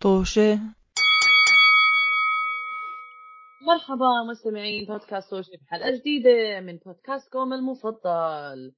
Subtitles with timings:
[0.00, 0.60] طوشة.
[3.66, 8.74] مرحبا مستمعين بودكاست سوشي بحلقة جديدة من بودكاستكم المفضل.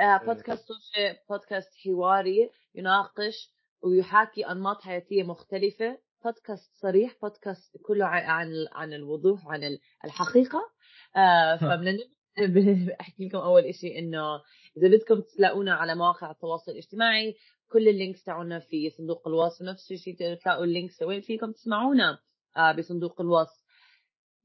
[0.00, 3.50] آه بودكاست سوشي بودكاست حواري يناقش
[3.82, 5.98] ويحاكي أنماط حياتية مختلفة.
[6.24, 10.70] بودكاست صريح بودكاست كله عن عن الوضوح عن الحقيقة.
[11.16, 11.98] آه فبدنا
[13.00, 14.34] احكي لكم أول إشي إنه
[14.76, 17.36] إذا بدكم تلاقونا على مواقع التواصل الاجتماعي
[17.68, 22.18] كل ال links تاعونا في صندوق الوصف نفس الشيء تلاقوا ال links وين فيكم تسمعونا
[22.56, 23.62] آه بصندوق الوصف.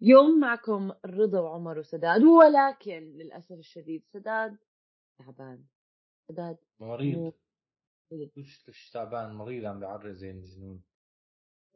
[0.01, 4.57] يوم معكم رضا وعمر وسداد ولكن للأسف الشديد سداد
[5.19, 5.63] تعبان.
[6.27, 7.33] سداد مريض.
[8.37, 10.83] مش مش تعبان؟ مريض عم بيعرض زي المجنون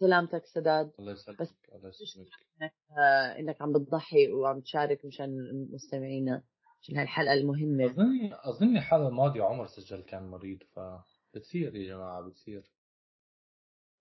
[0.01, 0.91] سلامتك سداد.
[0.99, 2.27] الله يسلمك بس الله يسلمك.
[2.61, 5.29] إنك آه إنك عم بتضحي وعم تشارك مشان
[5.71, 6.43] مستمعينا
[6.81, 7.85] عشان هاي الحلقة المهمة.
[7.85, 10.79] أظني أظني الحلقة الماضيه عمر سجل كان مريض ف
[11.33, 12.63] بتصير يا جماعة بتصير.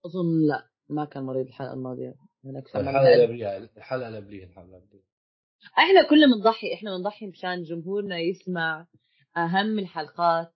[0.05, 2.15] أظن لا ما كان مريض الحلقة الماضية.
[2.45, 5.03] هناك الحلقة اللي قبليها الحلقة اللي قبليها الحلقة اللي قبليها
[5.77, 8.87] إحنا كلنا بنضحي إحنا بنضحي مشان جمهورنا يسمع
[9.37, 10.53] أهم الحلقات.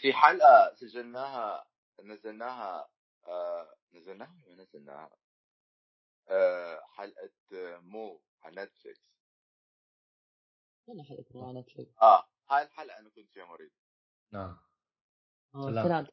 [0.00, 1.64] في حلقة سجلناها
[2.04, 2.88] نزلناها
[3.28, 5.10] آه نزلناها ولا نزلناها
[6.28, 7.30] آه حلقه
[7.80, 9.00] مو على Netflix
[10.86, 13.70] ولا حلقه على Netflix آه هاي الحلقة أنا كنت فيها مريض.
[14.32, 14.58] نعم.
[15.52, 16.12] سلامتك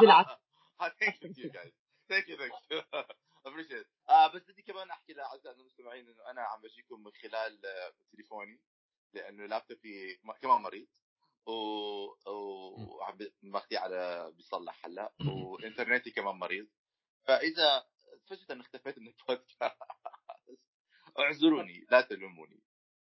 [0.00, 0.42] بالعكس
[1.00, 1.72] thank you guys
[2.08, 2.82] thank you thank you
[3.46, 3.86] appreciate
[4.34, 7.60] بس بدي كمان أحكي لاعزائنا المستمعين إنه أنا عم بجيكم من خلال
[8.12, 8.60] تليفوني
[9.12, 10.88] لأنه لابتوبي كمان مريض.
[11.46, 16.66] وعم ماخذيه على بيصلح هلأ وإنترنتي كمان مريض.
[17.24, 17.84] فإذا
[18.26, 19.60] فجأة اختفيت من البودكاست.
[21.18, 22.60] اعذروني لا تلوموني.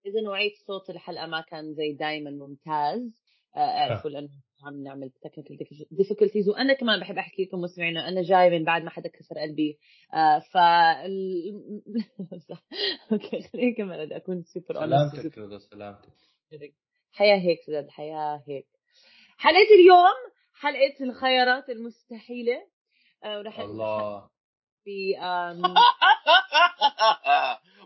[0.06, 3.14] إذا نوعية صوت الحلقة ما كان زي دائما ممتاز.
[3.58, 4.30] أعرفوا لأنه
[4.66, 5.58] عم نعمل technical
[5.92, 9.80] difficulties وأنا كمان بحب أحكي لكم مستمعين أنا جاي من بعد ما حدا كسر قلبي.
[10.14, 10.58] آه ف
[13.12, 16.14] أوكي خليني كمان أكون سوبر سلامتك سلامتك.
[17.14, 18.68] حياة هيك سداد حياة هيك.
[19.38, 22.68] حلقة اليوم حلقة الخيارات المستحيلة.
[23.24, 24.30] آه ورح الله.
[24.84, 25.64] في um...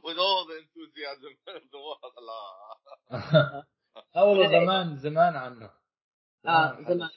[0.05, 2.47] with all the enthusiasm in the world الله.
[4.17, 5.71] أول زمان زمان عنه.
[6.45, 7.09] آه زمان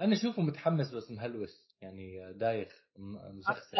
[0.00, 3.78] أنا اشوفه متحمس بس مهلوس يعني دايخ مسخسر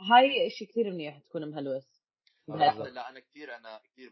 [0.00, 2.06] هاي شيء كثير منيح تكون مهلوس.
[2.48, 4.10] لا أنا كثير أنا كثير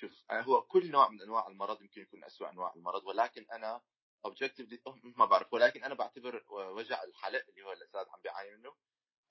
[0.00, 3.80] شوف هو كل نوع من أنواع المرض يمكن يكون اسوء أنواع المرض ولكن أنا
[4.24, 8.74] اوبجكتيفلي ما بعرف ولكن أنا بعتبر وجع الحلق اللي هو الأستاذ عم بيعاني منه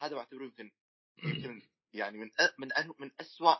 [0.02, 0.72] هذا بعتبره يمكن
[1.24, 1.62] يمكن
[1.94, 2.70] يعني من من
[3.00, 3.58] من اسوء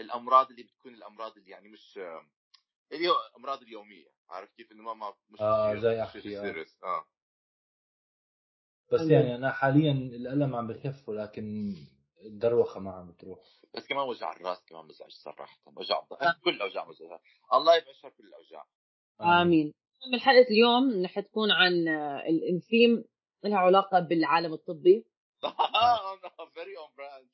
[0.00, 2.00] الأمراض اللي بتكون الأمراض اللي يعني مش
[2.92, 6.66] اللي هو الامراض اليومية عارف كيف إنه ما ما مش آه زي احكي آه.
[6.82, 7.06] آه
[8.92, 11.74] بس يعني أنا حاليا الألم عم بخف ولكن
[12.24, 13.38] الدوخة ما عم بتروح.
[13.74, 15.58] بس كمان وجع الراس كمان مزعج صراحة.
[15.76, 16.00] وجع
[16.44, 17.20] كل الأوجاع مزعجه
[17.54, 18.66] الله يبشر كل الأوجاع.
[19.20, 19.74] آمين.
[20.12, 21.88] من حلقه اليوم رح تكون عن
[22.54, 23.04] الثيم
[23.44, 25.06] لها علاقة بالعالم الطبي.
[26.54, 27.28] very on brand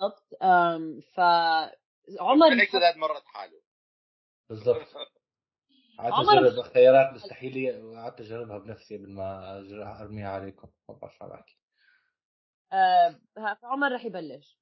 [0.00, 0.28] بالضبط.
[1.14, 1.20] ف
[2.20, 3.62] عمر هيك مرت حاله.
[4.48, 4.86] بالضبط.
[5.98, 9.58] قعدت اجرب خيارات مستحيله وقعدت اجربها بنفسي قبل ما
[10.00, 10.68] أرميها عليكم.
[10.88, 11.61] ما بعرف شو عم بحكي
[12.72, 13.20] آه
[13.62, 14.58] فعمر رح يبلش.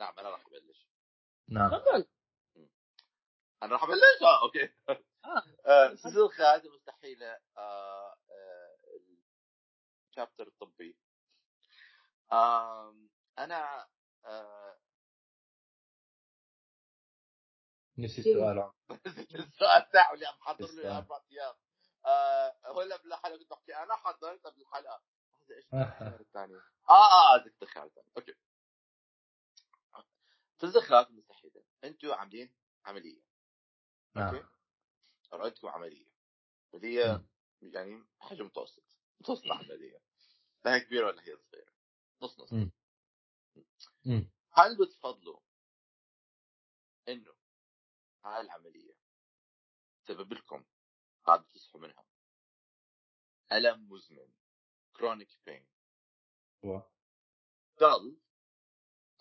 [0.00, 0.88] نعم أنا رح أبلش.
[1.48, 1.70] نعم.
[1.70, 2.08] تفضل.
[3.62, 4.74] أنا رح أبلش؟ آه أوكي.
[5.66, 7.38] آه سلسله الخيارات المستحيله
[10.10, 10.96] الشابتر الطبي.
[13.38, 13.88] أنا
[14.24, 14.78] آه
[17.98, 18.72] نسيت سؤال.
[19.34, 21.54] السؤال تاعه اللي عم حضر له أربع أيام.
[22.06, 25.02] آه هلا بالحلقة كنت بحكي أنا حضرت قبل الحلقة.
[25.56, 26.54] إيش الخيار الثاني
[26.88, 28.34] آه آه ذكرت الخيار الثاني أوكي.
[30.58, 33.22] في الخيارات المستحيله أنتم عاملين عملية.
[34.16, 34.46] أوكي؟
[35.32, 36.10] عندكم عملية.
[36.74, 37.24] عمليه
[37.62, 38.84] يعني حجم متوسط.
[39.20, 40.02] متوسط عمليه
[40.64, 41.72] لا هي كبيرة ولا هي صغيرة.
[42.22, 42.52] نص نص.
[44.52, 45.40] هل بتفضلوا
[47.08, 47.34] إنه
[48.24, 48.94] هاي العملية
[50.04, 50.64] تسبب لكم
[51.26, 52.04] بعد تصحوا منها؟
[53.52, 54.32] ألم مزمن.
[55.00, 55.66] chronic pain
[57.80, 58.20] ضل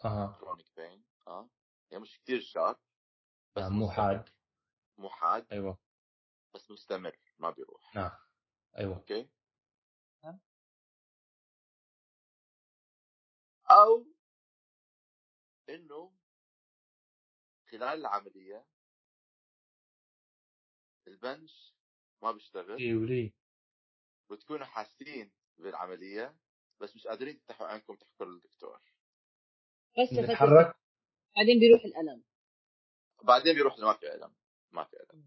[0.05, 1.49] أها chronic pain آه
[1.91, 2.79] يعني مش كثير sharp
[3.55, 4.29] بس مو حاد
[4.97, 5.79] مو حاد أيوه
[6.53, 8.11] بس مستمر ما بيروح نعم
[8.77, 9.29] أيوه أوكي
[13.71, 14.05] أو
[15.69, 16.13] انه
[17.71, 18.65] خلال العملية
[21.07, 21.75] البنش
[22.21, 23.33] ما بيشتغل اي ولي
[24.31, 25.31] بتكونوا حاسين
[25.61, 26.35] بالعملية
[26.81, 28.79] بس مش قادرين تفتحوا عينكم تحكوا للدكتور.
[29.99, 30.75] بس فترة نتحرك
[31.35, 32.23] بعدين بيروح الألم.
[33.23, 34.33] بعدين بيروح ما في ألم
[34.71, 35.23] ما في ألم.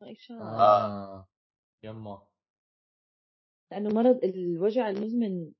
[0.00, 1.28] طيب شو آه.
[1.82, 2.26] يما.
[3.70, 5.52] لأنه مرض الوجع المزمن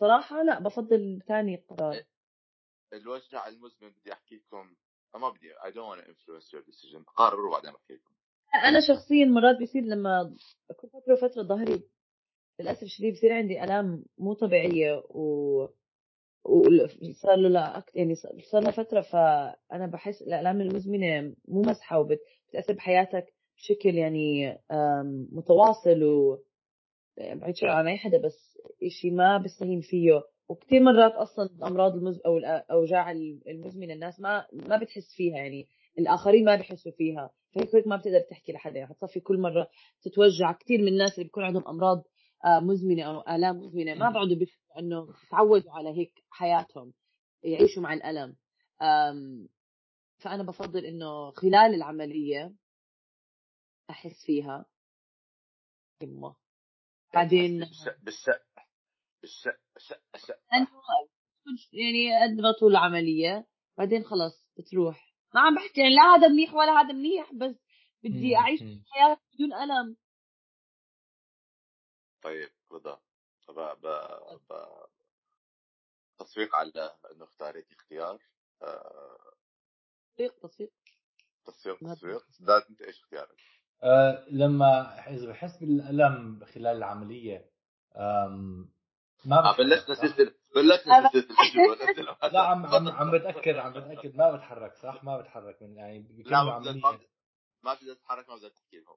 [0.00, 2.04] صراحة لا بفضل ثاني قرار.
[2.92, 4.76] الوجع المزمن بدي أحكي لكم
[5.14, 8.14] ما بدي I don't want to influence your decision قرروا بعدين بحكي لكم.
[8.54, 10.36] أنا شخصيا مرات بيصير لما
[10.70, 11.82] أكون فترة وفترة ظهري
[12.60, 15.66] للأسف الشديد بصير عندي آلام مو طبيعية و
[16.44, 17.84] وصار له لا.
[17.94, 18.14] يعني
[18.50, 24.58] صار لها فترة فأنا بحس الآلام المزمنة مو مسحه وبتاثر بحياتك بشكل يعني
[25.32, 26.38] متواصل و
[27.18, 32.20] بعيد شر عن أي حدا بس إشي ما بستهين فيه وكثير مرات أصلا الأمراض المز
[32.26, 33.10] أو الأوجاع
[33.48, 35.68] المزمنة الناس ما ما بتحس فيها يعني
[35.98, 39.68] الآخرين ما بحسوا فيها فهيك هيك ما بتقدر تحكي لحدا يعني حتصفي كل مرة
[40.02, 42.04] تتوجع كثير من الناس اللي بيكون عندهم أمراض
[42.46, 46.92] مزمنة أو آلام مزمنة ما بيقعدوا بيفهموا إنه تعودوا على هيك حياتهم
[47.42, 48.36] يعيشوا مع الألم
[50.18, 52.54] فأنا بفضل إنه خلال العملية
[53.90, 54.66] أحس فيها
[56.02, 56.36] يمه
[57.14, 58.42] بعدين بالشق بالشق
[59.22, 60.68] بالشق شق شق انه
[61.72, 63.46] يعني اضغطوا العملية
[63.78, 67.56] بعدين خلص بتروح ما عم بحكي يعني لا هذا منيح ولا هذا منيح بس
[68.04, 68.36] بدي.
[68.36, 68.60] أعيش.
[68.60, 69.96] حياه بدون ألم
[72.22, 73.00] طيب رضا.
[73.48, 73.52] ب...
[73.52, 73.86] ب...
[74.50, 74.52] ب...
[76.18, 78.18] تصفيق على إنه اختاريتي اختيار
[78.62, 79.18] آه...
[80.16, 80.70] تصفيق تصفيق
[81.46, 83.36] تصفيق تصفيق سداد أنت إيش اختيارك؟
[83.82, 87.50] آه لما إذا بحس بالألم خلال العملية
[87.96, 88.68] آم،
[89.24, 92.16] ما آه بلشنا؟ سلسلة بلشنا سلسلة.
[92.32, 96.36] لا عم عم عم بتأكد عم بتأكد ما بتحرك صح؟ ما بتحرك من يعني لا
[96.44, 96.80] ما ما عملية.
[96.82, 97.08] بقدر-
[97.62, 98.96] ما بقدر أتحرك ما بقدر تحكي لهم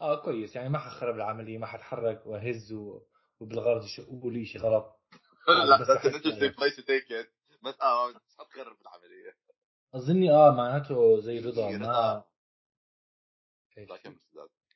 [0.00, 0.56] آه كويس.
[0.56, 3.00] يعني ما حخرب العملية ما حتحرك واهز و...
[3.40, 5.00] وبالغرض يشقوا لي شيء غلط.
[5.48, 6.54] لا بس that's an interesting بالألم.
[6.54, 7.28] place to take it.
[7.64, 9.36] بس آه مش حتخرب العملية.
[9.94, 12.24] أظني آه معناته زي رضا إيه، ما؟
[13.76, 14.16] لكن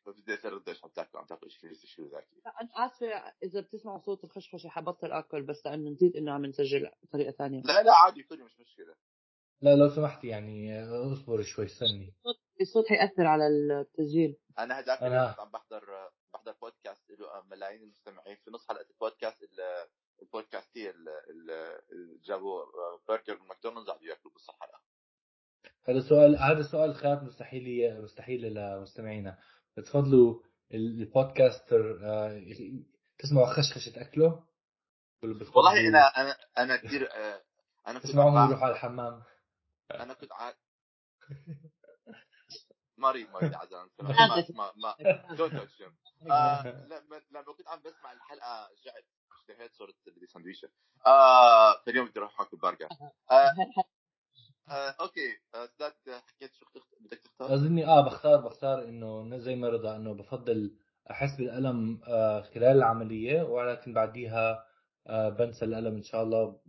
[0.06, 2.42] بدي أسأل رضا إيش عم تاكل عم تاكل شيء شو ذاكي.
[2.46, 7.30] أنا آسفة إذا بتسمعوا صوت الخشخشة حبطل اكل بس لأنه نسيت إنه عم نسجل بطريقه
[7.30, 7.62] ثانية.
[7.62, 8.94] لا لا عادي كله مش مشكلة.
[9.60, 12.14] لا لو سمحت يعني آه، اصبر شوي استني.
[12.60, 14.36] الصوت حيأثر على التسجيل.
[14.58, 18.86] أنا هداك أنا- اليوم كنت عم بحضر بحضر بودكاست له ملايين المستمعين في نص حلقة
[18.90, 19.88] البودكاست ال-
[20.22, 21.80] البودكاستيه اللي
[22.24, 22.62] جابوا
[23.08, 24.80] برجر من ماكدونالدز قعدوا ياكلوا بنص الحلقة
[25.88, 29.38] هذا سؤال هذا سؤال خيار مستحيل مستحيل لمستمعينا.
[29.76, 30.42] بتفضلوا
[30.74, 32.42] ال- podcaster آه،
[33.18, 34.44] تسمعوا خشخشة أكله؟
[35.22, 37.42] ولا بتفضلوا والله أنا أنا أنا كثير آه،
[37.86, 39.22] أنا كنت تسمعوهم عم يروحوا على الحمام؟
[39.90, 40.30] أنا كنت
[43.04, 43.08] ع...
[43.08, 44.94] مريض مريض عزام ما ما ما
[45.38, 45.82] don't touch
[46.30, 50.68] آه لما لما كنت عم بسمع الحلقة رجعت اشتهيت صرت بدي سندويشه
[51.06, 52.88] آه فاليوم بدي أروح أكل برجر
[53.30, 53.54] آه
[54.68, 55.38] آه أوكي.
[55.54, 56.64] آه سداد حكيت شو
[57.00, 60.76] بدك تختار؟ أظني آه بختار بختار إنه زي ما رضا إنه بفضل
[61.10, 64.66] أحس بالألم آه، خلال العملية ولكن بعديها
[65.06, 66.60] آه، بنسى الألم إن شاء الله.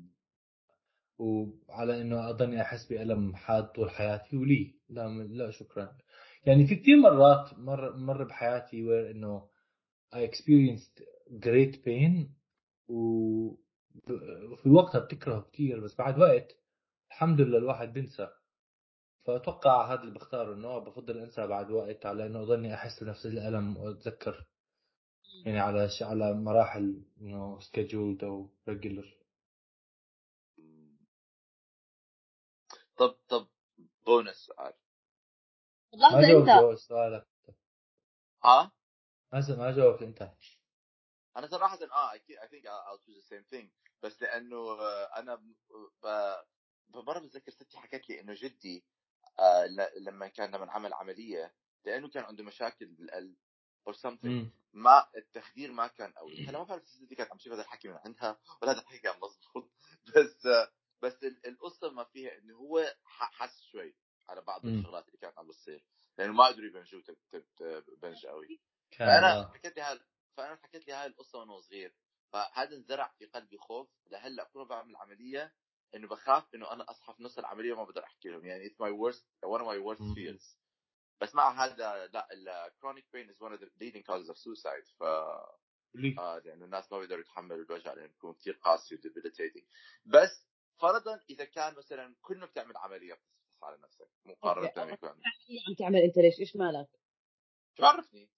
[1.19, 4.75] وعلى إنه أضلني أحس بألم حاد طول حياتي ولي.
[4.89, 5.98] لا لا شكرا.
[6.46, 9.50] يعني في كثير مرات مر مر بحياتي where إنه
[10.16, 11.04] I experienced
[11.45, 12.30] great pain
[12.88, 16.56] وفي وقتها بتكره كثير بس بعد وقت
[17.12, 18.30] الحمد لله الواحد بنسى
[19.26, 23.78] فأتوقع هذا اللي بختاره إنه بفضل أنسى بعد وقت على إنه أضلني أحس بنفس الألم
[23.78, 24.45] وأتذكر.
[25.45, 25.90] يعني على.
[26.02, 29.06] على مراحل إنه scheduled أو regular.
[32.98, 33.48] طب طب
[34.06, 34.74] بونس سؤال
[36.21, 37.28] جاوبت أنت جواب سؤالك
[38.44, 38.71] ها؟
[39.33, 40.31] ما ما جاوبت أنت.
[41.38, 43.68] أنا صراحة آه I think I'll choose the same thing.
[44.04, 45.44] بس لأنه آه، أنا
[46.90, 48.86] مره بتذكر ستي حكت لي إنه جدي
[49.40, 51.54] آه، ل- لما كان لما عمل عملية
[51.86, 53.36] لأنه كان عنده مشاكل بالقلب
[53.90, 54.26] or something.
[54.74, 56.45] ما التخدير ما كان قوي.
[56.48, 59.16] هلا ما بعرف ستي كانت عم تشوف هذا الحكي من عندها ولا هذا الحكي كان
[59.16, 59.71] مضبوط
[60.16, 60.71] بس آه،
[61.02, 63.95] بس ال- القصة ما فيها إنه هو ح- حس شوي.
[64.31, 64.80] على بعض مم.
[64.80, 65.85] الشغلات اللي كانت عم بتصير.
[66.18, 67.04] لأنه ما قدروا يبنجوه
[68.02, 68.61] بنج قوي
[68.97, 69.52] فأنا آه.
[69.54, 70.00] حكيت لي هاي
[70.38, 71.95] فأنا حكيت لي هاي القصة وأنا صغير.
[72.33, 73.90] فهذا انزرع في قلبي خوف.
[74.11, 75.54] لهلأ كل ما بعمل عملية
[75.95, 78.45] إنه بخاف إنه أنا أصحى في نص العملية وما بقدر أحكي لهم.
[78.45, 80.57] يعني it's my worst one of my worst fears.
[81.21, 84.94] بس مع هذا لا ال chronic pain is one of the leading causes of suicide.
[85.00, 85.04] ف
[86.19, 88.95] آه لأنه الناس ما بيقدروا يتحملوا الوجع لأنه بيكون كثير قاسي
[90.06, 90.47] بس
[90.81, 93.19] فرضا إذا كان مثلا كل ما بتعمل عملية
[93.63, 94.68] على نفسك مقارنه.
[94.68, 94.89] يكون
[95.68, 96.87] عم تعمل أنت ليش؟ إيش مالك؟
[97.77, 98.30] شو عرفني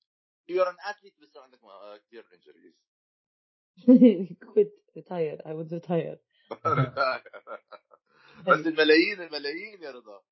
[0.50, 2.76] you're an athlete بس عندك آه، كثير injuries
[4.56, 6.18] كنت retire I would retire.
[8.48, 10.24] بس الملايين الملايين يا رضا.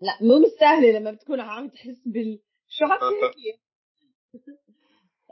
[0.00, 3.60] لا مو مستاهلة لما بتكون عم تحس بال شو عم تحكي؟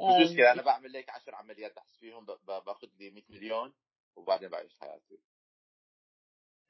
[0.00, 3.72] مش مشكلة أنا بعمل هيك 10 عمليات بحس فيهم باخذ لي 100 مليون
[4.16, 5.18] وبعدين بعيش حياتي.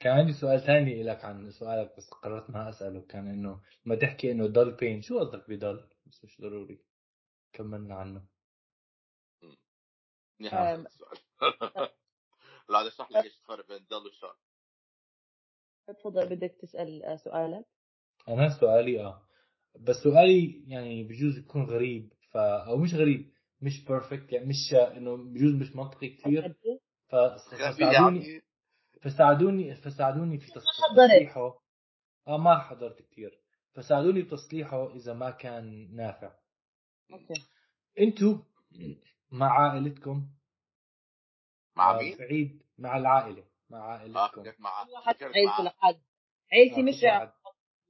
[0.00, 4.32] كان عندي سؤال ثاني لك عن سؤالك بس قررت ما أسأله كان إنه ما تحكي
[4.32, 6.80] إنه ضل بين شو قصدك بضل بس مش ضروري.
[7.52, 8.26] كملنا عنه.
[10.40, 10.86] السؤال.
[12.70, 14.36] لا اشرح لك إيش الفرق بين ضل والشر
[15.86, 17.64] تفضل بدك تسأل آه، سؤالك.
[18.28, 19.26] أنا سؤالي آه.
[19.80, 25.16] بس سؤالي يعني بجوز يكون غريب ف أو مش غريب مش perfect يعني مش إنه
[25.16, 26.54] بجوز مش منطقي كثير
[27.08, 28.42] فساعدوني
[29.00, 30.46] فساعدوني فساعدوني في.
[30.52, 31.60] تصليحه.
[32.28, 33.40] آه ما حضرت كثير
[33.74, 36.32] فساعدوني بتصليحه إذا ما كان نافع.
[37.12, 37.34] أوكي.
[37.98, 38.38] أنتوا
[39.32, 40.28] مع عائلتكم؟
[41.76, 43.44] مع آه، مين؟ في عيد مع العائلة.
[43.70, 44.42] مع آه عائلتكم.
[44.42, 46.00] فكرت مع مع لحد
[46.52, 47.32] عيلتي آه، مش واحد.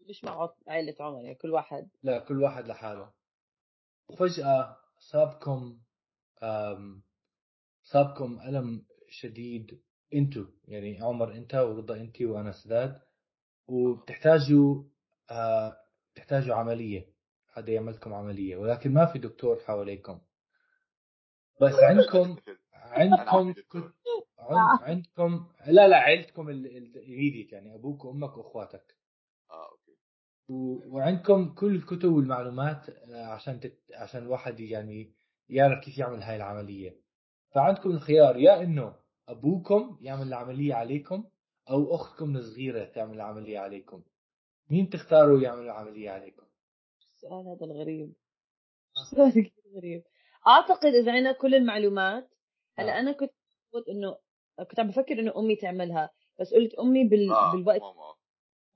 [0.08, 1.90] مش مع عائلة عمر يعني كل واحد.
[2.02, 3.12] لا كل واحد لحاله.
[4.08, 5.80] وفجأة صابكم
[7.82, 9.82] صابكم ألم شديد
[10.14, 13.00] انتو يعني عمر انت ورضا انت وأنا سداد
[13.68, 14.82] وبتحتاجوا
[15.30, 15.76] آه،
[16.14, 17.06] بتحتاجوا عملية.
[17.48, 20.20] حدا يعمل لكم عملية ولكن ما في دكتور حواليكم.
[21.60, 22.36] بس عندكم
[22.74, 23.54] عندكم
[24.82, 28.96] عندكم لا لا عيلتكم الإيميديت يعني أبوك وأمك وأخواتك.
[29.50, 29.96] آه أوكي.
[30.88, 33.78] وعندكم كل الكتب والمعلومات آه، عشان تت...
[33.94, 35.14] عشان الواحد يعني
[35.48, 36.96] يعرف كيف يعمل هاي العملية.
[37.54, 38.94] فعندكم الخيار يا إنه
[39.30, 41.24] أبوكم يعمل العملية عليكم
[41.70, 44.02] أو أختكم الصغيرة تعمل العملية عليكم.
[44.70, 46.42] مين تختاروا يعمل العملية عليكم؟
[47.14, 48.12] السؤال هذا الغريب.
[49.10, 50.02] سؤال كثير غريب.
[50.46, 52.30] أعتقد إذا عندنا كل المعلومات
[52.78, 53.00] هلأ آه.
[53.00, 53.32] أنا كنت
[53.72, 54.16] قلت إنه
[54.68, 56.10] كنت عم بفكر إنه أمي تعملها
[56.40, 57.32] بس قلت أمي بال...
[57.32, 57.80] آه بالوقت.
[57.80, 58.14] ماما.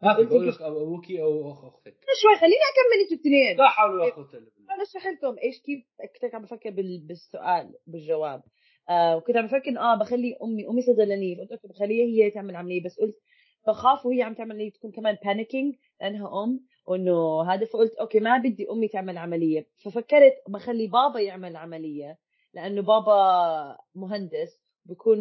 [0.03, 3.57] ما في قلت بقول لك أبوكي أو اخ أختك شوي خليني أكمل أنتوا الاثنين.
[3.57, 4.75] لا حول ولا قوة إلا بالله.
[4.75, 5.85] أنا اشرح لكم إيش كيف
[6.21, 7.07] كنت عم بفكر بال...
[7.07, 8.43] بالسؤال بالجواب.
[8.91, 12.83] آه وكنت عم بفكر آه بخلي أمي أمي صيدلانيه فقلت أوكي بخليها هي تعمل عملية.
[12.85, 13.17] بس قلت
[13.69, 18.39] بخاف وهي عم تعمل عملية تكون كمان panicking لأنها أم وإنه هذا فقلت أوكي ما
[18.39, 19.67] بدي أمي تعمل عملية.
[19.85, 22.19] ففكرت بخلي بابا يعمل عملية
[22.55, 25.19] لأنه بابا مهندس بكون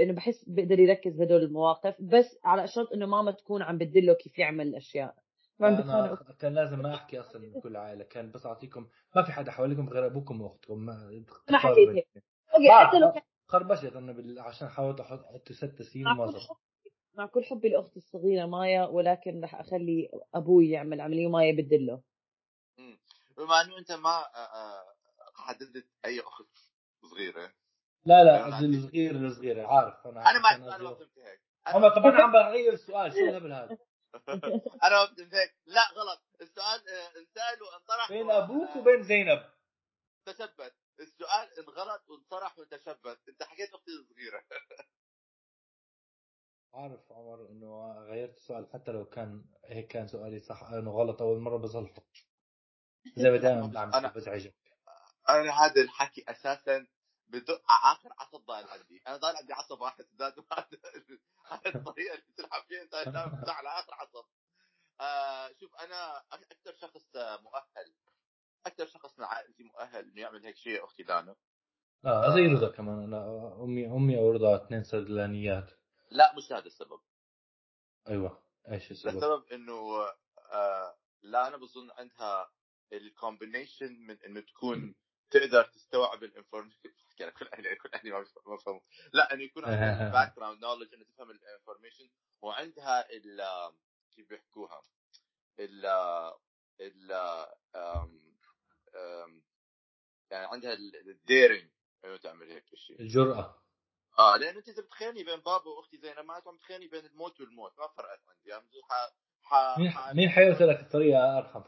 [0.00, 1.94] إنه بحس بيقدر يركز بهدول المواقف.
[2.00, 5.14] بس على شرط إنه ماما تكون عم بتدله كيف يعمل الأشياء.
[5.60, 8.04] أنا كان لازم ما أحكي أصلا بكل عائلة.
[8.04, 8.86] كان بس أعطيكم
[9.16, 12.08] ما في حدا حواليكم غير أبوكم وأختكم ما ما حكيت هيك.
[12.54, 14.38] أوكي حتى لو كان خربشت أنا بال...
[14.40, 16.56] عشان حاولت أحط أحط ست سنين مع وما كل زبط
[17.14, 22.02] مع كل حبي لأختي الصغيرة مايا ولكن رح أخلي أبوي يعمل عملية ومايا بدله
[22.78, 22.98] مم.
[23.36, 24.84] بما إنه أنت ما آه، آه،
[25.36, 26.58] حددت أي أخت
[27.02, 27.52] صغيرة.
[28.06, 30.94] لا لا عندي- الصغير الصغير عارف أنا أنا ما أنا ما.
[30.94, 31.40] فهمت هيك.
[31.66, 33.78] أنا عم بغير السؤال شو الهبل هذا؟
[34.84, 35.54] أنا ما فهمت هيك.
[35.66, 36.22] لا غلط.
[36.40, 39.42] السؤال آه، انسأل وانطرح بين أبوك وبين زينب.
[40.26, 44.44] تشبت السؤال انغلط وانطرح وتشبت انت حكيت أختي الصغيرة.
[46.74, 51.38] عارف عمر إنه غيرت السؤال حتى لو كان هيك كان سؤالي صح إنه غلط أول
[51.40, 52.02] مرة بصلحه
[53.16, 54.54] زي ما دائما بعمل أنا- بزعجك
[55.28, 56.86] أنا هذا الحكي أساسا
[57.28, 59.02] بدق على آخر عصب ضايل عندي.
[59.06, 60.34] أنا ضايل عندي عصب واحد سداد
[61.48, 62.82] هاي الطريقة اللي بتلعب فيها.
[62.82, 62.94] أنت
[63.48, 64.24] على اخر عصب.
[65.00, 67.94] آه شوف أنا أكثر شخص مؤهل
[68.66, 71.36] أكثر شخص من عائلتي مؤهل إنه يعمل هيك شيء أختي دانا.
[72.04, 73.02] آه زي رضا كمان.
[73.02, 75.70] أنا أمي أمي أو رضا اثنين صيدلانيات
[76.10, 77.00] لا مش هذا السبب.
[78.08, 78.42] أيوه.
[78.70, 80.06] إيش السبب؟ السبب إنه
[80.52, 82.50] آه لا أنا بظن عندها
[82.92, 84.94] ال combination من إنه تكون
[85.30, 86.78] تقدر تستوعب ال information
[87.20, 88.80] لك كل أهلي كل أهلي ما بفهموا.
[89.12, 92.10] لا إنه يكون عندها ال background knowledge إنه تفهم ال information
[92.42, 93.42] وعندها ال
[94.16, 94.82] كيف بيحكوها؟
[95.58, 95.86] ال
[96.80, 97.12] ال
[100.30, 100.72] يعني عندها
[101.08, 101.70] ال daring
[102.04, 103.62] انه تعمل هيك شيء الجرأة.
[104.18, 107.78] آه لأنه أنت إذا بتخيرني بين بابا وأختي زينب معناته عم تخيرني بين الموت والموت
[107.78, 109.10] ما فرقت عندي بقول ح
[109.42, 110.28] ح مين ح- مين
[110.80, 111.62] الطريقة ارحم؟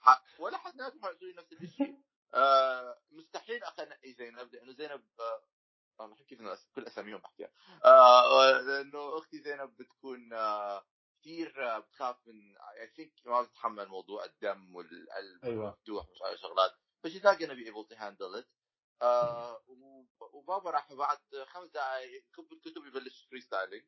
[0.00, 0.22] ح...
[0.40, 1.98] ولا حد ناس لي نفس الشيء
[2.34, 5.42] آه مستحيل أخي انقي زينب لأنه زينب آه
[6.24, 6.40] كيف
[6.74, 7.48] كل أساميهم بحكيها.
[7.84, 10.84] آه لأنه أختي زينب بتكون آه
[11.24, 15.70] كثير بتخاف من اي ثينك ما بتتحمل موضوع الدم والقلب أيوه.
[15.70, 16.70] مفتوح مش عارف شغلات
[17.04, 18.46] ف she's not gonna be able to handle it.
[19.02, 19.62] آه
[20.32, 23.84] وبابا راح بعد خمس دقائق يكب الكتب يبلش freestyling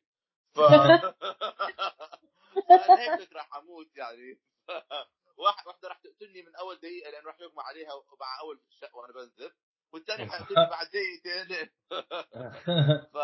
[0.55, 0.59] ف
[2.99, 4.39] هيك راح أموت يعني.
[5.37, 9.13] واحد واحدة راح تقتلني من أول دقيقة لأنه راح يغمى عليها مع أول شق وأنا
[9.13, 9.55] بنزف
[9.93, 11.69] والثاني حيقتلني بعد دقيقتين
[13.13, 13.17] ف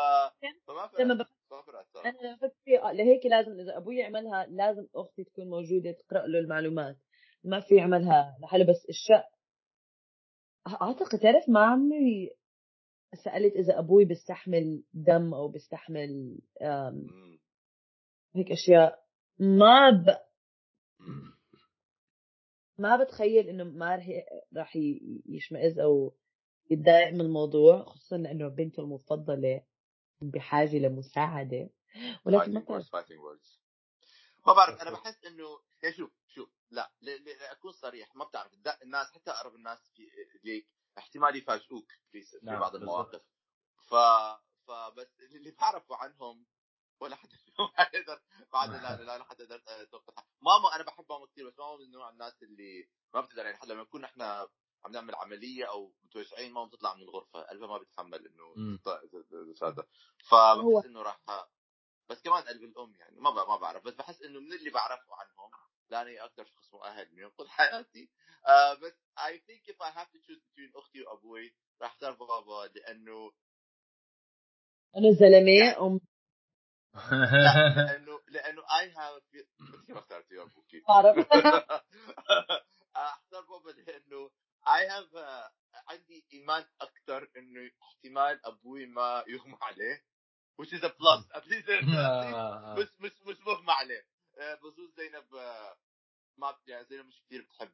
[0.67, 2.09] فما لما فرقت بف- ما فرقت صراحة.
[2.09, 6.39] أنا بفكر فيه، آه، لهيك لازم إذا أبوي يعملها لازم أختي تكون موجودة تقرأ له
[6.39, 6.97] المعلومات.
[7.43, 9.25] ما في يعملها لحاله بس الشق
[10.81, 12.31] أعتقد تعرف ما عمري
[13.23, 16.39] سألت إذا أبوي بيستحمل دم أو بيستحمل.
[18.35, 19.03] هيك أشياء.
[19.39, 20.05] ما ب...
[22.77, 24.07] ما بتخيل إنه ما رح
[24.57, 24.73] راح
[25.25, 26.13] يشمئز أو
[26.69, 29.63] يتضايق من الموضوع خصوصا لأنه بنته المفضلة
[30.21, 31.69] بحاجة لمساعدة.
[32.25, 32.83] ولكن ما fighting بتعرف.
[32.83, 33.59] words fighting words.
[34.47, 38.53] ما بعرف أنا بحس إنه يا شوف شوف لا ل- ل- لاكون صريح ما بتعرف
[38.53, 40.07] الد- الناس حتى أقرب الناس في
[40.43, 40.67] ليك
[40.97, 42.75] احتمال يفاجئوك في, في نعم، بعض.
[42.75, 43.21] المواقف.
[43.89, 43.95] ف
[44.67, 46.45] فبس اللي بعرفه عنهم
[46.99, 47.31] ولا حدا
[47.75, 48.21] حيقدر
[48.53, 51.91] بعد لا لا لا حدا يقدر يتوقع ماما أنا بحب ماما كثير بس ماما من
[51.91, 54.49] نوع الناس اللي ما بتقدر يعني حتى لما نكون إحنا
[54.85, 58.77] عم نعمل عملية أو متوجعين ماما بتطلع من الغرفة قلبها ما بيتحمل إنه
[59.63, 59.87] هذا.
[60.29, 61.19] فبحس إنه راح
[62.09, 65.15] بس كمان قلب الأم يعني ما ب- ما بعرف بس بحس إنه من اللي بعرفه
[65.15, 65.51] عنهم
[65.89, 68.09] لأني أكثر شخص مؤهل انه ينقذ حياتي.
[68.47, 72.71] آه بس I think if I have to choose between أختي وأبوي راح أختار بابا
[72.75, 73.31] لأنه
[74.97, 75.99] أنا زلمه أم.
[77.31, 77.53] لا
[77.87, 80.83] لأنه لأنه I have انت كيف اخترت يا أبوكي.
[80.87, 81.17] بعرف.
[82.95, 84.31] أختار بابا لأنه
[84.67, 85.51] I have آه،
[85.89, 90.03] عندي إيمان أكثر إنه احتمال أبوي ما يغمى عليه
[90.57, 91.23] which is a plus.
[91.37, 92.75] at least, at least آه.
[92.77, 94.07] مش مش مش مغمى عليه.
[94.39, 95.77] آه، بخصوص زينب آه،
[96.37, 97.73] ما يعني زينب مش كثير بتحب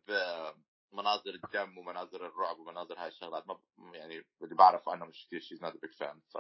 [0.94, 3.48] مناظر الدم ومناظر الرعب ومناظر هاي الشغلات.
[3.48, 3.60] ما
[3.94, 6.38] يعني اللي بعرفه عنها مش كثير شيء not big fan ف.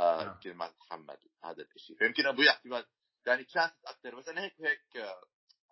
[0.00, 2.86] يمكن ما تتحمل هذا الشيء فيمكن أبوي احتمال.
[3.26, 4.96] يعني chance أكثر بس أنا هيك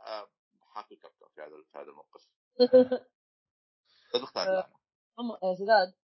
[0.00, 0.30] آه،
[0.74, 2.20] حاكل كبكب في هذا في هذا الموقف.
[5.20, 5.94] أم- آه، زداد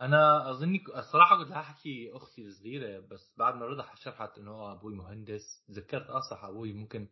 [0.00, 4.72] أنا أظني ك- الصراحة كنت احكي أختي الصغيرة بس بعد ما رضا شرحت انه هو
[4.72, 7.08] أبوي مهندس تذكرت آه صح أبوي ممكن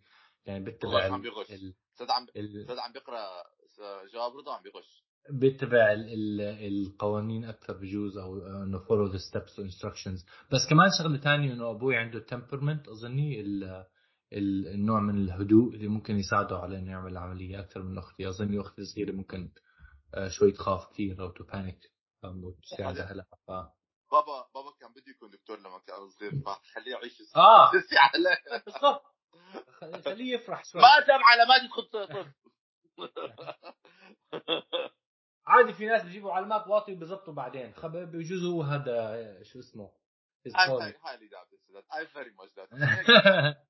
[0.46, 1.22] يعني بيتبع عم.
[1.22, 1.74] بيغش ال...
[1.94, 2.26] أستاذ عم.
[2.62, 3.29] أستاذ عم بيقرأ
[4.12, 6.09] جواب رضا عم بيغش بيتبع ال...
[6.12, 6.40] ال...
[6.40, 11.70] القوانين أكثر بجوز أو إنه follow the steps و instructions بس كمان شغلة ثانية إنه
[11.70, 13.64] أبوي عنده temperament أظني ال...
[14.33, 14.66] ال...
[14.68, 18.83] النوع من الهدوء اللي ممكن يساعده على إنه يعمل العملية أكثر من أختي أظني أختي
[18.83, 19.50] الصغيرة ممكن
[20.29, 21.92] شوي تخاف كثير أو to panic
[22.25, 23.51] وتساعد أهلها ف...
[24.12, 27.70] بابا بابا كان بده يكون دكتور لما كان صغير فخليه يعيش آه.
[28.14, 29.03] عليه بالضبط
[30.05, 32.33] خليه يفرح شوي ما تم علامات يدخل طب
[35.46, 40.01] عادي في ناس بيجيبوا علامات واطي وبيزبطوا بعدين خب بجوز هو هذا شو اسمه
[40.49, 40.81] calling.
[40.81, 41.85] very highly doubted that.
[41.92, 42.68] I very much doubt.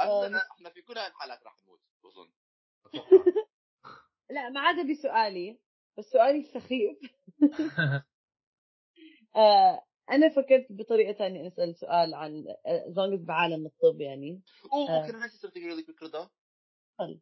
[0.00, 0.36] آه.
[0.52, 2.32] إحنا في كل هاي الحالات راح نموت بظن.
[4.32, 5.58] لا ما عدا بسؤالي
[5.98, 6.98] بس سؤالي السخيف
[9.36, 12.44] آه أنا فكرت بطريقة ثانية أسأل سؤال عن
[12.88, 14.42] زونجز بعالم الطب يعني.
[14.72, 15.00] أوه آه.
[15.02, 16.30] ممكن أنا صرت أقول لك فكره ده.
[16.98, 17.20] تفضل.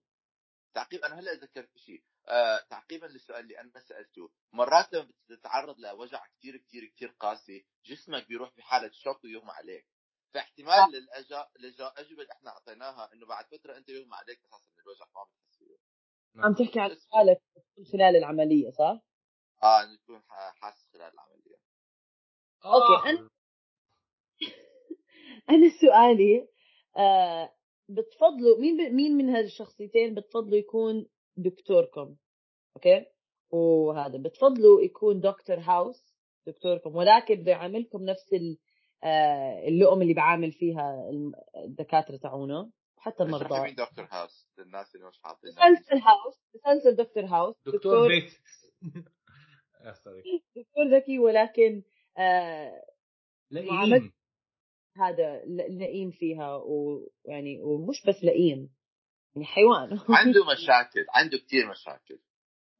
[0.74, 4.30] تعقيب أنا هلأ ذكرت شيء آه تعقيبا للسؤال اللي أنا سألته.
[4.52, 9.86] مرات لما بتتعرض لوجع كثير كثير كثير قاسي جسمك بيروح بحاله شوك ويغمى عليك.
[10.34, 11.48] فاحتمال للأجا...
[11.56, 15.26] الاجوبه اللي إحنا أعطيناها إنه بعد فترة أنت يغمى عليك أساسا من الوجع ما
[16.38, 17.40] عم تحكي عن حالك
[17.92, 19.00] خلال العملية صح؟
[19.62, 21.56] آه انه تكون ح- حاسس خلال العملية.
[22.64, 23.12] أوكي، آه.
[23.12, 23.30] أنا-
[25.50, 26.48] أنا سؤالي
[26.96, 27.52] آه
[27.88, 28.92] بتفضلوا مين ب...
[28.94, 32.16] مين من هالشخصيتين بتفضلوا يكون دكتوركم؟
[32.76, 33.06] أوكي؟
[33.50, 36.14] وهذا بتفضلوا يكون دكتور House
[36.46, 38.58] دكتوركم ولكن بيعاملكم نفس ال...
[39.04, 41.32] آه اللقم اللي بعامل فيها الم-
[41.64, 42.70] الدكاترة تاعونه؟
[43.06, 43.60] لي المرضى.
[43.60, 48.32] مين دكتور هاوس للناس اللي مش حاطين مسلسل هاوس مسلسل دكتور هاوس دكتور بيت
[49.80, 50.22] آه، سوري
[50.56, 51.82] دكتور ذكي ولكن
[52.18, 52.84] آه
[53.50, 54.12] لئيم.
[54.96, 58.70] هذا ل- لئيم فيها ويعني ومش بس لئيم.
[59.34, 59.90] يعني حيوان.
[60.20, 61.06] عنده مشاكل.
[61.14, 62.18] عنده كثير مشاكل.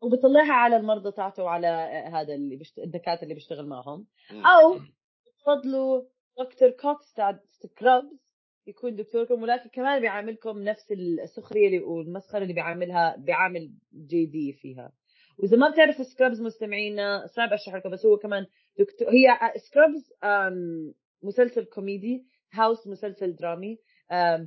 [0.02, 1.66] وبطلعها على المرضى تاعته وعلى
[2.12, 2.78] هذا اللي بشت...
[2.78, 4.06] الدكاترة اللي بيشتغل معهم.
[4.30, 4.80] أو
[5.26, 6.02] بتفضلوا
[6.38, 8.29] دكتور Cox تاع Scrubs
[8.66, 13.72] يكون دكتوركم ولكن كمان بيعاملكم نفس السخرية اللي والمسخره اللي بيعاملها بيعامل
[14.06, 14.92] JD فيها.
[15.38, 18.46] وإذا ما بتعرفوا Scrubs مستمعينا صعب أشرح لكم بس هو كمان
[18.78, 20.12] دكتور هي Scrubs
[21.22, 23.78] مسلسل كوميدي House مسلسل درامي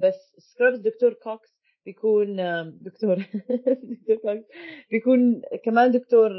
[0.02, 1.54] بس Scrubs دكتور Cox
[1.86, 2.36] بيكون
[2.82, 3.16] دكتور
[3.92, 4.46] دكتور Cox
[4.92, 6.32] بيكون كمان دكتور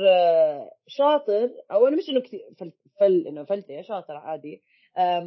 [0.86, 4.62] شاطر أو أنا مش إنه كثير فل, فل إنه فلتة شاطر عادي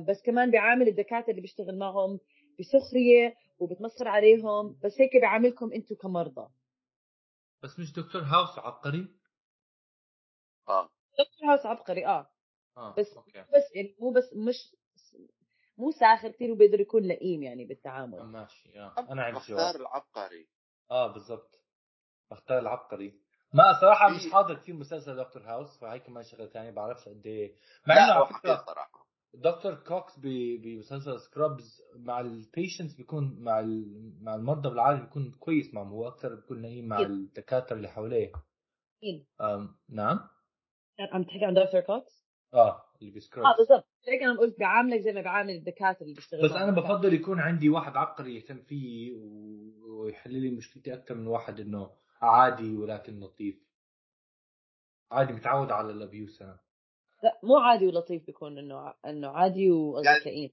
[0.07, 2.19] بس كمان بيعامل الدكاترة اللي بيشتغل معهم
[2.59, 6.49] بسخرية وبتمسخر عليهم بس هيك بيعاملكم أنتم كمرضى.
[7.63, 9.07] بس مش دكتور House عبقري؟
[10.69, 10.89] آه.
[11.19, 12.31] دكتور House عبقري آه.
[12.77, 13.41] آه بس- أوكي.
[13.41, 14.75] بس يعني مو بس مش
[15.77, 18.23] مو ساخر كثير وبيقدر يكون لئيم يعني بالتعامل.
[18.23, 18.95] ماشي آه.
[19.09, 20.47] أنا عندي بختار العبقري.
[20.91, 21.61] آه بالضبط.
[22.31, 23.21] بختار العبقري.
[23.53, 27.25] ما صراحة في- مش حاضر كثير مسلسل دكتور House فهي كمان شغلة ثانية بعرفش قد
[27.27, 27.55] إيه.
[27.87, 29.06] مع لا إنه على فكرة صراحة.
[29.33, 35.73] دكتور Cox بمسلسل Scrubs مع ال patients بيكون مع ال- مع المرضى بالعالم بيكون كويس
[35.73, 35.87] معهم.
[35.89, 36.99] هو أكثر بيكون لئيم مع.
[36.99, 38.31] الدكاترة اللي حواليه.
[39.89, 40.19] نعم؟
[41.13, 43.87] عم تحكي عن دكتور Cox؟ آه اللي آه ب Scrubs بالضبط.
[44.07, 46.71] هيك أنا قلت بعاملك زي ما بعامل الدكاترة اللي بيشتغلوا بس أنا.
[46.71, 49.13] بفضل يكون عندي واحد عبقري يهتم فيي
[49.89, 53.55] ويحل لي مشكلتي أكثر من واحد إنه عادي ولكن لطيف.
[55.11, 56.59] عادي متعود على ال abuse أنا.
[57.23, 60.51] لا مو عادي ولطيف بيكون إنه إنه عادي وقصدك يعني- كئيب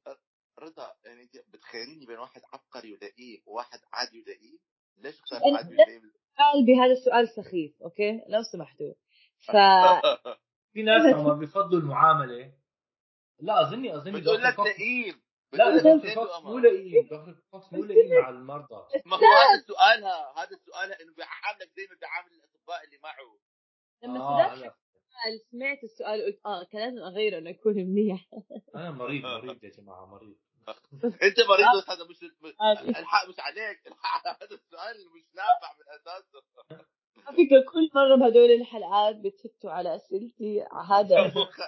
[0.58, 4.58] رضا يعني انت بتخيريني بين واحد عبقري ولئيم وواحد عادي ولئيم
[4.96, 8.92] ليش اخترت أنا- عادي ولئيم قلبي هذا السؤال سخيف أوكي؟ لو سمحتوا.
[9.40, 9.50] ف
[10.72, 12.52] في ناس عمر بيفضلوا المعاملة
[13.40, 15.22] لا أظني أظني بتقول لك لئيم
[15.52, 16.40] لا بتقول لك دكتور.
[16.42, 17.34] مو لئيم دكتور
[17.72, 18.86] مو لئيم مع المرضى.
[19.06, 23.38] ما هو هذا سؤالها هذا سؤالها إنه بيعاملك زي ما بيعامل الأطباء اللي معه.
[24.02, 24.74] لما آه
[25.24, 28.28] سأل سمعت السؤال قلت آه كان لازم أغيره إنه يكون منيح.
[28.76, 30.36] أنا مريض مريض يا جماعة مريض.
[31.26, 32.88] أنت مريض بس هذا مش مش- عادي.
[32.88, 33.86] الحق مش عليك.
[33.86, 36.42] الحق هذا السؤال مش نافع من أساسه.
[37.26, 40.62] على فكره كل مرة بهدول الحلقات بتفتوا على أسئلتي.
[40.90, 41.58] هذا مخ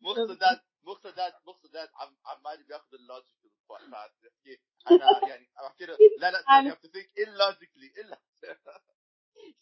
[0.00, 3.34] مخ سداد مخ سداد مخ سداد عم عمالي بياخذ اللوجيك
[3.70, 8.20] بحكي أنا يعني بحكي له لا لا to think illogically الا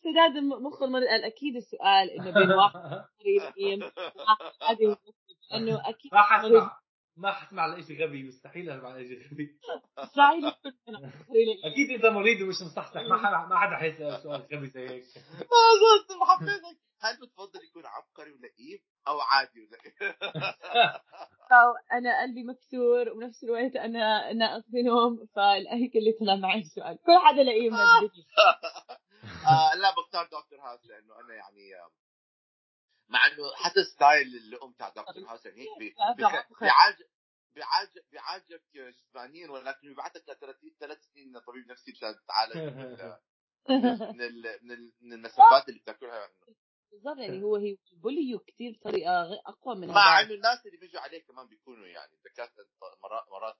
[0.02, 3.90] سداد مخ المريض قال أكيد السؤال انه بين واحد مريض
[4.62, 5.14] عادي ومريض.
[5.50, 6.78] لأنه أكيد ما حسمع
[7.16, 9.58] ما حسمع على شيء غبي مستحيل أسمع على شيء غبي
[10.16, 10.52] مريض.
[11.72, 15.04] أكيد إذا مريض ومش مصحصح ما حدا ما حدا حيسأل سؤال غبي زي هيك.
[16.20, 20.14] ما حبيتك هل بتفضل يكون عبقري ولئيم أو عادي ولئيم؟
[21.92, 27.42] أنا قلبي مكسور وبنفس الوقت أنا ناقص نوم فهيك اللي طلع معي السؤال كل حدا
[27.42, 27.72] لئيم
[29.48, 31.70] آه لا بختار دكتور هاوس لأنه أنا يعني
[33.08, 35.94] مع إنه حتى ستايل اللقم تاع دكتور هاوس يعني هيك
[36.60, 37.02] بيعالج
[37.54, 40.36] بيعالج بيعالجك جسمانيا ولكن بيبعثك ل
[40.80, 42.56] 30 سنين طبيب نفسي مشان تتعالج
[43.68, 46.28] من ال- من ال- من ال- من المسافات اللي بتاكلها
[46.92, 51.24] بالضبط يعني هو هي بوليو كثير بطريقة أقوى من مع إنه الناس اللي بيجوا عليه
[51.24, 52.66] كمان بيكونوا يعني دكاترة
[53.02, 53.56] مرات مرات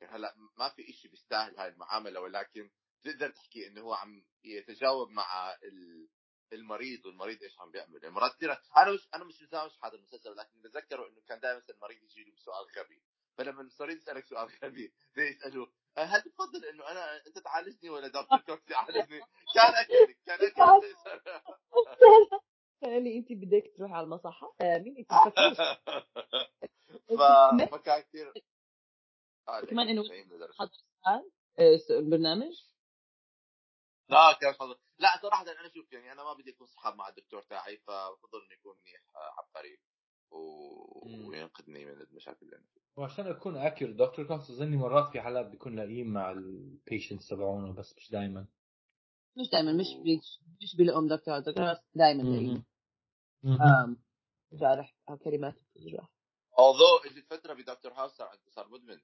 [0.00, 2.70] يعني هلأ ما في إشي بيستاهل هاي المعاملة ولكن
[3.04, 6.08] تقدر تحكي إنه هو عم يتجاوب مع ال-
[6.52, 10.36] المريض والمريض إيش عم بيعمل يعني مرات كثير أنا مش أنا مش مش حاضر المسلسل
[10.36, 13.02] لكن بتذكره إنه كان دائما المريض يجي له بسؤال غبي.
[13.38, 18.08] فلما المريض يسألك سؤال غبي زي يساله "أه، هل تفضل إنه أنا أنت تعالجني ولا
[18.08, 19.20] دكتور كوكس يعالجني؟
[19.54, 20.62] كان اكل كان اكل
[22.82, 25.12] قال لي أنت بدك تروحي على المصحة؟ آه، مين أنت.
[27.72, 28.32] فكان كثير
[29.48, 29.88] آه كمان
[30.32, 30.52] الدرجة.
[30.58, 30.70] حضر
[31.04, 32.52] سؤال آه، برنامج؟
[34.12, 37.42] لا كان حظ لا صراحة أنا شوف يعني أنا ما بدي أكون صحاب مع الدكتور
[37.42, 39.78] تاعي فبفضل إنه يكون منيح آه، عبقري
[40.30, 41.28] و...
[41.28, 42.82] وينقذني من المشاكل اللي أنا فيها.
[42.96, 47.72] وعشان أكون accurate دكتور Cox اظني مرات في حالات بيكون لئيم مع ال patients تبعونه
[47.72, 48.46] بس مش دائما
[49.36, 52.64] مش دائما مش مش مش بلؤم دكتور دكتور دائما لئيم
[54.52, 55.54] جارح أو كلمات
[56.52, 59.00] although اجت فترة بدكتور House صار عنده صار مدمن.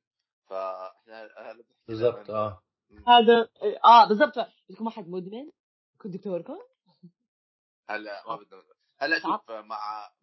[0.49, 2.62] فاحنا هلا بنحكي بالضبط آه.
[3.07, 3.48] هذا
[3.85, 4.35] آه بالضبط.
[4.68, 5.51] بدكم واحد مدمن؟
[5.98, 6.59] كنت دكتوركم
[7.90, 8.62] هلا ما بدنا.
[9.01, 9.18] هلا.
[9.18, 9.62] شوف مع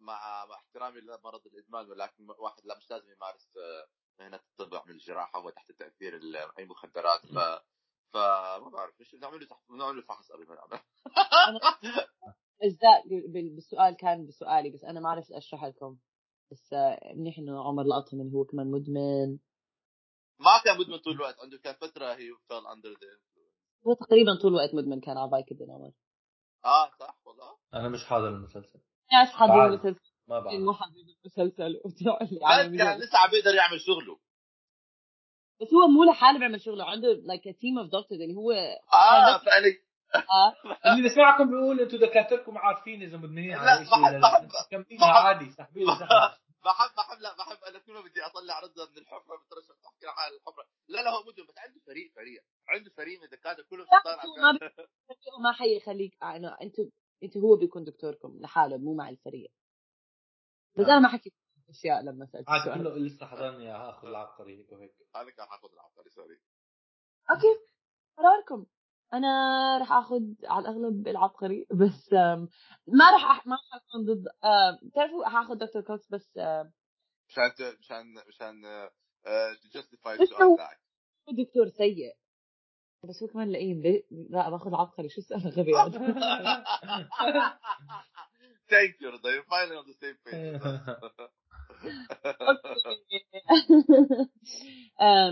[0.00, 3.86] مع مع احترامي لمرض الإدمان ولكن واحد لا مش لازم يمارس آه،
[4.20, 6.20] مهنة الطب يعمل الجراحة وهو تحت تاثير
[6.58, 7.38] أي مخدرات ف
[8.12, 10.80] فما بعرف مش نعمل له تحت نعمل له فحص قبل ما نعمل.
[12.62, 15.96] أجزاء بال- بالسؤال كان بسؤالي بس أنا ما عرفت اشرح لكم.
[16.52, 19.38] بس آه، منيح إنه عمر لقطهم انه هو كمان مدمن.
[20.38, 23.18] ما كان مدمن طول الوقت عنده كان فترة he fell under the
[23.86, 25.92] هو تقريبا طول الوقت مدمن كان على Vicodin عمر
[26.64, 27.56] آه صح والله.
[27.74, 28.80] أنا مش حاضر المسلسل.
[29.12, 29.72] ناس بعرف.
[29.72, 30.12] المسلسل.
[30.28, 31.80] ما بعرف مو حاضرين المسلسل.
[32.78, 32.98] كان.
[33.00, 34.18] لسه عم بيقدر يعمل شغله.
[35.60, 39.66] بس هو مو لحاله بيعمل شغله عنده like team of doctors يعني هو آه فانا
[40.14, 40.54] آه.
[40.96, 44.48] اللي بسمعكم بيقول أنتم دكاتركم عارفين إذا مدمنين لا، على شيء بحب- ولا لا بحب-
[44.70, 45.76] كمليها بحب- عادي سحب
[46.66, 50.32] بحب بحب لا بحب أنا كل ما بدي أطلع رضا من الحفرة بترشح تحكي عن
[50.32, 50.66] الحفرة.
[50.88, 52.44] لا لا هو مدمن بس عنده فريق فريق.
[52.68, 54.58] عنده فريق من الدكاتره كلهم شطار ما
[55.42, 56.84] ما حيخليك آه، إنه أنتوا
[57.22, 59.52] أنتوا هو بيكون دكتوركم لحاله مو مع الفريق.
[60.76, 60.92] بس آه.
[60.92, 61.34] أنا ما حكيت
[61.68, 64.94] أشياء لما سألت عاد كله لسه حضرني اياها آخذ العبقري هيك وهيك.
[65.16, 66.40] هذا كان حاخذ العبقري sorry.
[67.30, 67.60] أوكي
[68.18, 68.66] قراركم.
[69.14, 72.12] أنا راح اخذ على الأغلب العبقري بس
[72.86, 73.46] ما راح أح...
[73.46, 76.30] ما راح أكون ضد آم، تعرفوا حاخذ دكتور Cox بس
[77.28, 78.62] مشان مشان مشان
[79.62, 80.78] to justify بس السؤال تاعك
[81.32, 82.14] دكتور سيء.
[83.08, 83.82] بس هو كمان لئيم؟
[84.30, 85.60] لا باخذ عبقري شو السؤال هذا؟
[88.70, 89.30] thank you رضا
[89.82, 90.62] on the same page.
[91.86, 92.56] آم،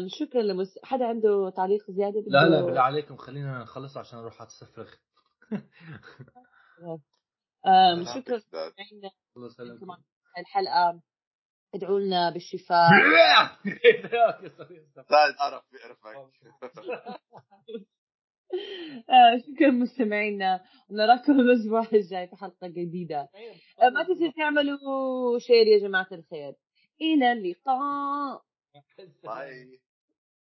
[0.09, 4.43] شكرا لميس حدا عنده تعليق زيادة؟ بده لا لا بالله عليكم خلينا نخلص عشان أروح
[7.67, 9.11] آم، شكرا لمستمعينا.
[9.37, 9.99] الله يسلمك كمان
[10.39, 11.01] الحلقة.
[11.75, 12.91] ادعوا لنا بالشفاء.
[15.73, 16.17] بقرفك
[19.11, 23.29] آه، شكرا مستمعينا ونراكم الأسبوع الجاي في حلقة جديدة.
[23.83, 26.55] آه، ما تنسوا تعملوا شير يا جماعة الخير.
[27.01, 28.43] إلى اللقاء.
[28.99, 29.79] Uh, Bye.